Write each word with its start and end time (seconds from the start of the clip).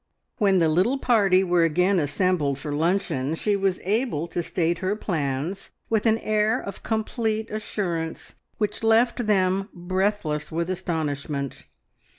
When 0.39 0.57
the 0.57 0.67
little 0.67 0.97
party 0.97 1.43
were 1.43 1.63
again 1.63 1.99
assembled 1.99 2.57
for 2.57 2.73
luncheon 2.73 3.35
she 3.35 3.55
was 3.55 3.79
able 3.83 4.25
to 4.29 4.41
state 4.41 4.79
her 4.79 4.95
plans 4.95 5.69
with 5.91 6.07
an 6.07 6.17
air 6.17 6.59
of 6.59 6.81
complete 6.81 7.51
assurance 7.51 8.33
which 8.57 8.81
left 8.81 9.27
them 9.27 9.69
breathless 9.75 10.51
with 10.51 10.71
astonishment. 10.71 11.67